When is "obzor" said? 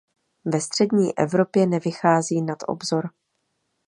2.67-3.09